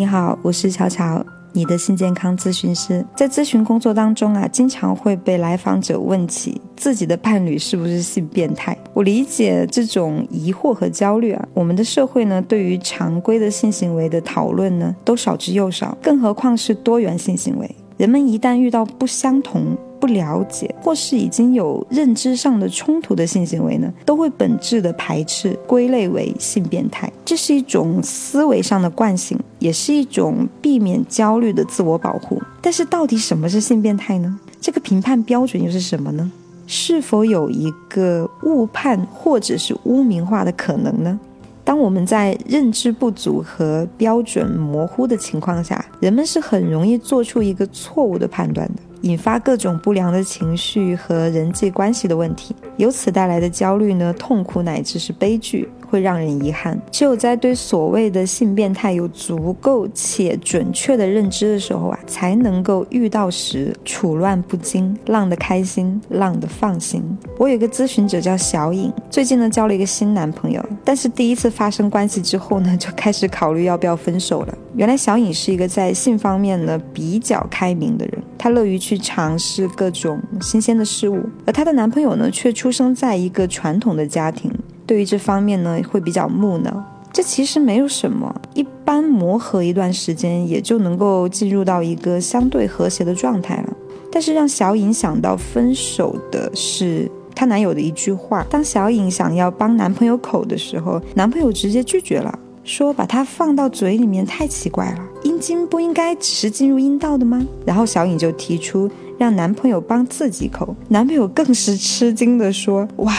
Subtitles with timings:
[0.00, 1.22] 你好，我是巧巧，
[1.52, 3.04] 你的性健康咨询师。
[3.14, 8.74] 在咨询工作当中啊，经常会被来访者问起自己的伴侣是不是性变态。
[8.94, 11.48] 我理解这种疑惑和焦虑啊。
[11.52, 17.70] 我们的社会呢，对于常规的性行为的讨论呢，都少之又少，更何况是多元性行为。
[17.98, 27.12] 人们一旦遇到不相同、不了解，或是已经有认知上的冲突的性行为呢，都会本质的排斥，归类为性变态。
[27.24, 32.40] 这是一种思维上的惯性，也是一种避免焦虑的自我保护。
[32.62, 34.40] 但是，到底什么是性变态呢？
[34.60, 36.32] 这个评判标准又是什么呢？
[36.66, 41.18] 是否有一个误判或者是污名化的可能呢？
[41.64, 55.68] 当我们在认知不足和标准模糊的情况下，人们是很容易做出一个错误的判断的，引发各种不良的情绪和人际关系的问题，由此带来的焦虑呢、痛苦乃至是悲剧。
[55.90, 56.80] 会让人遗憾。
[56.92, 67.02] 只有在对所谓的性变态有足够且准确的认知的时候啊，才能够遇到时处乱不惊，浪得开心，浪得放心。
[67.36, 74.54] 我有一个咨询者叫小颖，最近呢交了一个新男朋友，但是第一次发生关系之后呢，就开始考虑要不要分手了。
[74.76, 84.50] 原来小颖是一个在性方面呢比较开明的人，她乐于去去尝试各种新鲜的事物，而她的男朋友呢却出生在一个传统的家庭。
[84.84, 86.84] 对于这方面呢，会比较木讷。
[87.12, 93.72] 这其实没有什么，一般磨合一段时间，也就能够进入到一个相对和谐的状态了。
[94.10, 98.44] 但是让小颖想到分手的是她男友的一句话。
[98.50, 104.98] 当小颖想要帮男朋友口的时候，男朋友直接拒绝了，说把它放到嘴里面太奇怪了，
[105.40, 107.44] 精不应该只是进入阴道的吗？
[107.66, 108.88] 然后小颖就提出
[109.18, 113.12] 让男朋友帮自己口，男朋友更是吃惊的说：“哇，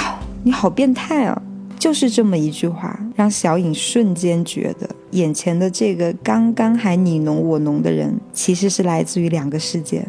[0.43, 1.41] 你好变态啊！”
[1.77, 10.05] 就是这么一句话，让小颖瞬间觉得，眼前的这个刚刚还你侬我侬的人，其实是来自于两个世界。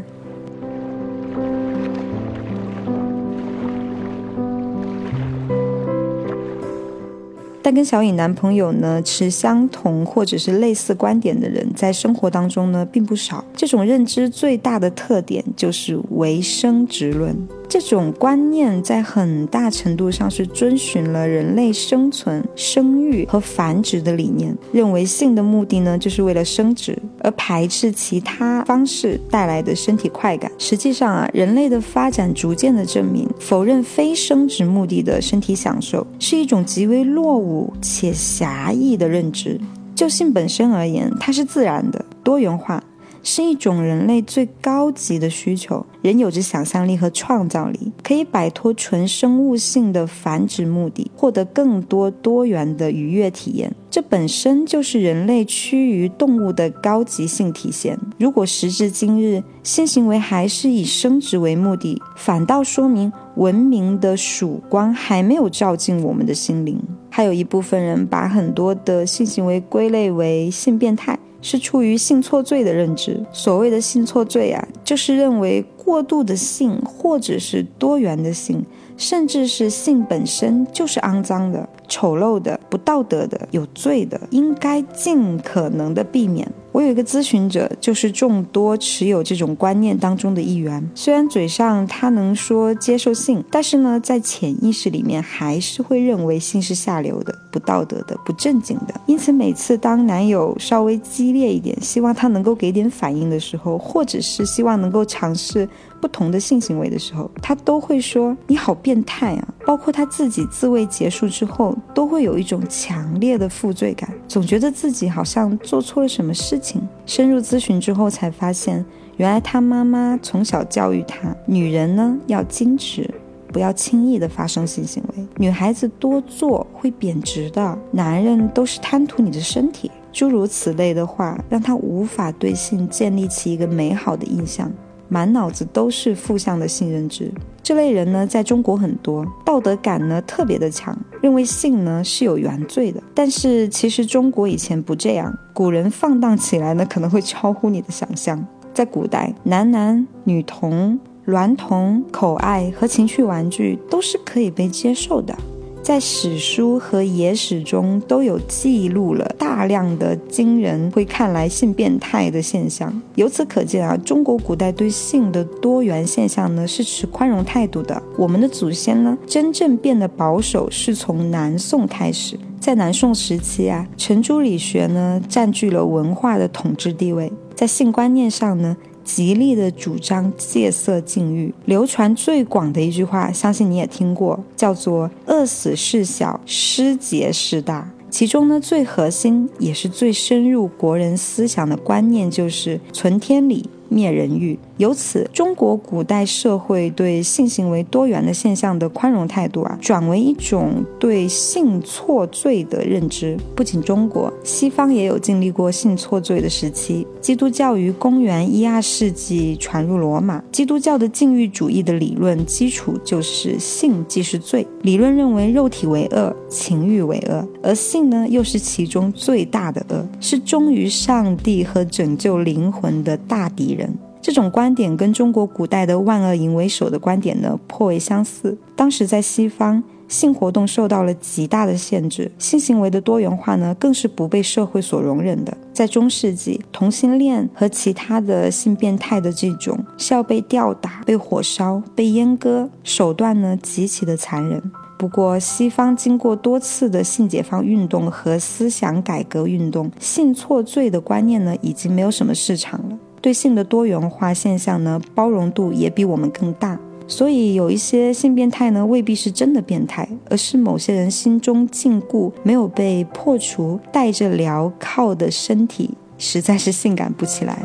[7.62, 13.44] 但跟小颖男朋友呢持相同或者是类似观点的人，在生活当中呢并不少。
[13.54, 17.36] 这种认知最大的特点就是唯生殖论。
[17.72, 30.52] 这种观念在很大程度上是遵循了人类生存、生育和繁殖的理念，认为性的目的呢就是为了生殖，而排斥其他方式带来的身体快感。
[30.58, 39.58] 实际上啊，人类的发展逐渐的证明，否认非生殖目的的身体享受是一种极为落伍且狭义的认知。
[39.94, 42.84] 就性本身而言，它是自然的、多元化。
[43.22, 45.84] 是一种人类最高级的需求。
[46.02, 53.72] 人有着想象力和创造力，可以摆脱纯生物性的繁殖目的，获得更多多元的愉悦体验。
[53.88, 57.96] 这本身就是人类趋于动物的高级性体现。
[58.18, 66.80] 如果时至今日，性行为还是以生殖为目的，反倒说明文明的曙光还没有照进我们的心灵。
[67.12, 71.18] 还有一部分人把很多的性行为归类为性变态。
[71.44, 73.20] 是出于性错罪的认知。
[73.32, 78.64] 所谓的性错罪啊，就是认为过度的性，或者是多元的性，
[79.02, 86.48] 甚至是性本身就是肮脏的、丑陋的、不道德的、有罪的，应该尽可能的避免。
[86.70, 90.88] 我有一个咨询者，就是众多持有这种观念当中的一员。
[90.94, 98.94] 虽然嘴上他能说接受性，但是呢，在潜意识里面还是会认为性是下流的、不道德的、不正经的。
[99.06, 105.68] 因此，每次当男友稍微激烈一点，希望他能够给点反应的时候，或者是希望能够尝试。
[106.00, 109.54] 不同的性行为的时候，他都会说你好变变态啊！
[109.64, 116.86] 包括他自己自慰结束之后，都会有一种强烈的负罪感，总觉得自己好像做错了什么事情。
[117.06, 118.84] 深入咨询之后才发现，
[119.16, 123.08] 原来他妈妈从小教育他，女人呢要矜持，
[123.50, 134.70] 不要轻易的发生性行为，女孩子多做会贬值的，男人都是贪图你的身体，诸如此类的话，让他无法对性建立起一个美好的印象。
[135.12, 137.30] 满脑子都是负向的性认知，
[137.62, 142.98] 这类人呢，在中国很多，道德感呢特别的强，认为性呢是有原罪的。
[143.14, 148.42] 但是其实中国以前不这样，古人放荡起来呢，可能会超乎你的想象。
[148.72, 155.36] 在古代，男男女童、娈童、口爱和情趣玩具都是可以被接受的。
[155.82, 163.02] 在史书和野史中都有记录了大量的惊人会看来性变态的现象。
[163.16, 168.00] 由此可见啊，中国古代对性的多元现象呢是持宽容态度的。
[168.16, 172.38] 我们的祖先呢真正变得保守是从南宋开始。
[172.60, 181.52] 在南宋时期啊，程朱理学呢占据了文化的统治地位，在性观念上呢，极力的主张戒色禁欲。
[181.64, 187.90] 流传最广的一句话，相信你也听过，叫做“饿死事小，失节事大”。
[188.10, 193.68] 其中呢，最核心也是最深入国人思想的观念，就是存天理。
[193.92, 203.36] 灭人欲，由此中国古代社会对性行为多元的现象的宽容态度啊，转为一种对性错罪的认知。
[203.54, 207.06] 不仅中国，西方也有经历过性错罪的时期。
[207.20, 214.66] 基督教于公元一二世纪传入罗马，基督教的禁欲主义的理论基础就是性即是罪。
[214.82, 223.98] 理论认为肉体为恶，情欲为恶，而性呢又是其中最大的恶，是忠于上帝和拯救灵魂的大敌人人。
[224.20, 228.56] 这种观点跟中国古代的万恶淫为首的观点呢颇为相似。
[228.76, 235.52] 当时在西方，性活动受到了极大的限制，性行为的多元化呢更是不被社会所容忍的。
[235.72, 244.62] 在中世纪，同性恋和其他的性变态的这种是要被吊打、被火烧、被阉割，手段呢极其的残忍。
[244.96, 252.96] 不过，西方经过多次的性解放运动和思想改革运动，性错罪的观念呢已经没有什么市场了。
[253.22, 267.56] 对性的多元化现象呢，包容度也比我们更大，所以有一些性变态呢，未必是真的变态，而是某些人心中禁锢没有被破除，带着镣铐的身体，实在是性感不起来。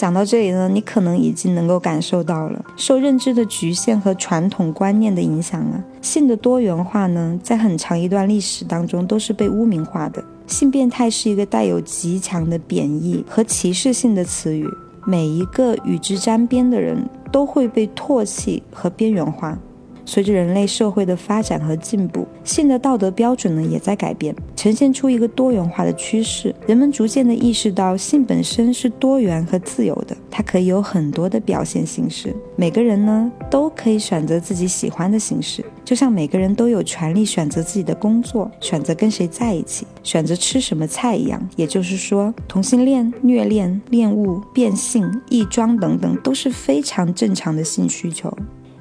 [0.00, 10.24] 讲到这里呢，你可能已经能够感受到了，受认知的局限和传统观念的影响啊，性的多元化呢，在很长一段历史当中都是被污名化的。
[10.46, 14.66] 性变态是一个带有极强的贬义和歧视性的词语，
[15.04, 16.96] 每一个与之沾边的人
[17.30, 19.58] 都会被唾弃和边缘化。
[20.04, 26.54] 随着人类社会的发展和进步，性的道德标准呢也在改变，呈现出一个多元化的趋势。
[26.66, 32.34] 人们逐渐的意识到，性本身是多元和自由的，它可以有很多的表现形式。
[32.56, 41.40] 每个人呢都可以选择自己喜欢的形式，就像每个人都有权利选择自己的工作，选择跟谁在一起，选择吃什么菜一样。
[41.56, 48.32] 也就是说，同性恋、虐恋、恋物、变性、异装等等，都是非常正常的性需求。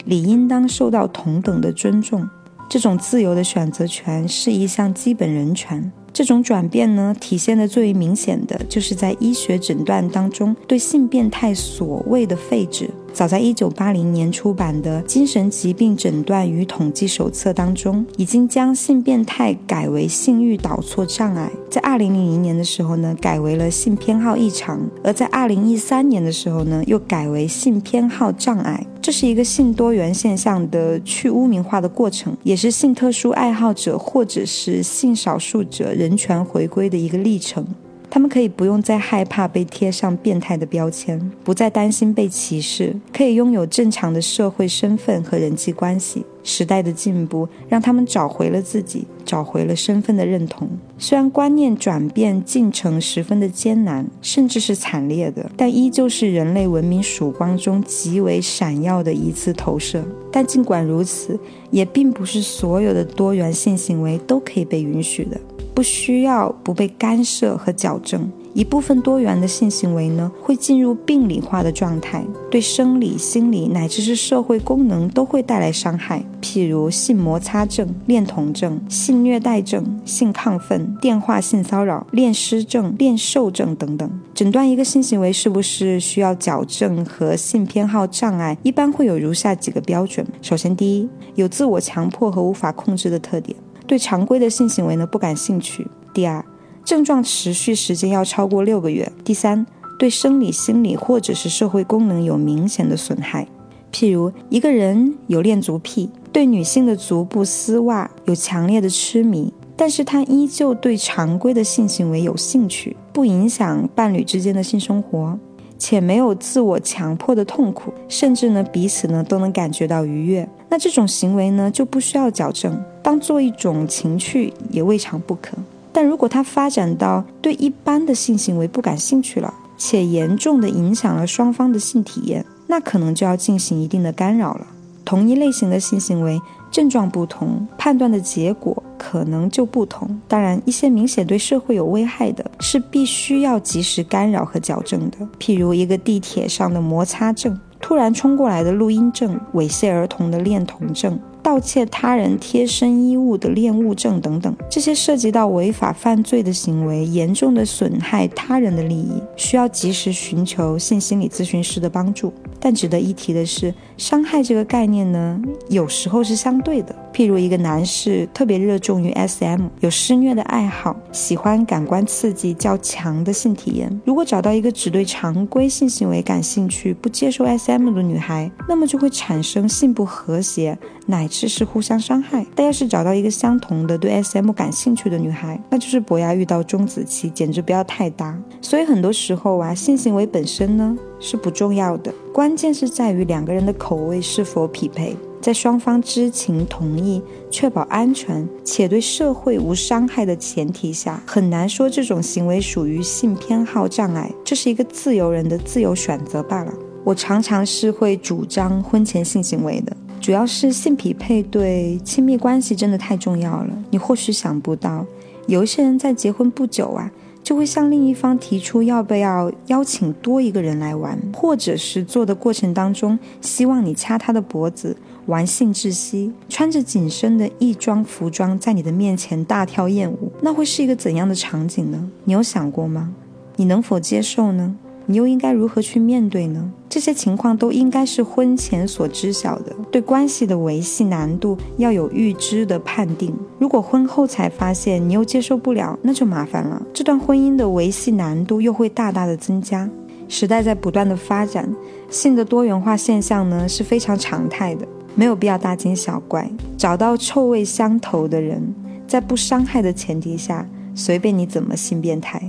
[0.06, 2.28] 理应当受到同等的尊重。
[2.70, 5.92] 这种自由的选择权是一项基本人权。
[6.12, 12.90] 这种转变呢，体现的最为明显的就是在医学诊断当中对性变态所谓的废止。
[13.14, 21.52] 早在一九八零年出版的《精神疾病诊断与统计手册》当中，已经将性变态改为性欲导错障碍。
[21.70, 28.86] 在二零零零年的时候呢，改为了性偏好异常；而在二零一三年的时候呢，又改为性偏好障碍。
[29.02, 37.66] 这是一个性多元现象的去污名化的过程，也是性特殊爱好者或者是性少数者人权回归的一个历程。
[38.10, 46.26] 他们可以不用再害怕被贴上变态的标签，不再担心被歧视，可以拥有正常的社会身份和人际关系。
[46.44, 50.68] 时代的进步让他们找回了自己，找回了身份的认同。
[50.98, 60.04] 虽然观念转变进程十分的艰难，甚至是惨烈的，但依旧是人类文明曙光中极为闪耀的一次投射。
[60.32, 61.40] 但尽管如此，
[61.72, 65.40] 也并不是所有的多元性行为都可以被允许的。
[65.74, 76.24] 不需要不被干涉和矫正，一部分多元的性行为呢，会进入病理化的状态，对生理、心理乃至是社会功能都会带来伤害。
[76.42, 84.10] 譬如性摩擦症、恋童症、性虐待症、性亢奋、电话性骚扰、恋尸症、恋受症等等。
[84.34, 93.56] 诊断一个性行为是不是需要矫正和性偏好障碍，一般会有如下几个标准：首先，第一，有自我强迫和无法控制的特点。
[93.86, 95.88] 对常规的性行为呢不感兴趣。
[96.14, 96.44] 第二，
[96.84, 99.12] 症状持续时间要超过六个月。
[99.24, 99.66] 第三，
[99.98, 103.48] 对生理、心理或者是社会功能有明显的损害。
[103.92, 115.38] 譬如一个人有恋足癖，对女性的足部丝袜有强烈的痴迷，但是他依旧对常规的性行为有兴趣，不影响伴侣之间的性生活。
[115.82, 125.58] 且没有自我强迫的痛苦，甚至呢彼此呢都能感觉到愉悦，那这种行为呢就不需要矫正，当做一种情趣也未尝不可。
[125.92, 134.68] 但如果它发展到对一般的性行为不感兴趣了，且严重的影响了双方的性体验，那可能就要进行一定的干扰了。
[135.06, 140.20] 同一类型的性行为症状不同，判断的结果可能就不同。
[140.28, 151.20] 当然，一些明显对社会有危害的，是必须要及时干扰和矫正的，譬如一个地铁上的摩擦症，突然冲过来的录音症，猥亵儿童的恋童症。
[151.50, 162.32] 盗窃他人贴身衣物的恋物证等等，这些涉及到违法犯罪的行为，严重的损害他人的利益，需要及时寻求性心理咨询师的帮助。
[162.60, 166.96] 但值得一提的是，伤害这个概念呢，有时候是相对的。
[167.20, 174.00] 譬如一个男士特别热衷于 SM，有施虐的爱好，喜欢感官刺激较强的性体验。
[174.06, 182.46] 如果找到一个只对常规性行为感兴趣、不接受 SM 的女孩，那么就会产生性不和谐，乃至是互相伤害。
[182.56, 188.42] 但要是找到一个相同的对 SM 感兴趣的女孩，那就是伯牙遇到钟子期，简直不要太搭。
[188.62, 195.18] 所以很多时候啊，性行为本身呢是不重要的，关键是在于两个人的口味是否匹配。
[195.42, 204.32] 在双方知情同意、确保安全且对社会无伤害的前提下，很难说这种行为属于性偏好障碍。
[204.44, 206.74] 这是一个自由人的自由选择罢了。
[207.04, 213.70] 我常常是会主张婚前性行为的，主要是性匹配对亲密关系真的太重要了。
[213.90, 215.06] 你或许想不到，
[215.48, 217.10] 有一些人在结婚不久啊。
[217.42, 224.96] 就会向另一方提出要不要邀请多一个人来玩，或者是做的过程当中，希望你掐他的脖子，
[225.30, 232.10] 玩性窒息，穿着紧身的异装服装在你的面前大跳艳舞，那会是一个怎样的场景呢？
[232.24, 233.14] 你有想过吗？
[233.56, 234.76] 你能否接受呢？
[235.06, 236.72] 你又应该如何去面对呢？
[236.90, 243.32] 这些情况都应该是婚前所知晓的，对关系的维系难度要有预知的判定。
[243.60, 246.82] 如果婚后才发现你又接受不了，那就麻烦了。
[246.92, 249.88] 这段婚姻的维系难度又会大大的增加。
[250.28, 251.72] 时代在不断的发展，
[252.10, 254.88] 性的多元化现象呢是非常常态的，
[255.20, 256.50] 没有必要大惊小怪。
[256.78, 258.74] 找到臭味相投的人，
[259.06, 262.42] 在不伤害的前提下，随便你怎么性变态。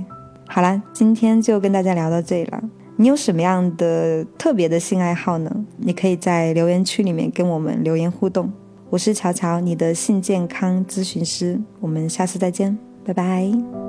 [0.47, 2.63] 好了，今天就跟大家聊到这里了。
[2.95, 5.53] 你有什么样的特别的性爱好呢？
[5.79, 8.49] 你可以在留言区里面跟我们留言互动。
[8.89, 11.59] 我是乔乔，你的性健康咨询师。
[11.81, 13.80] 我们下次再见，拜拜。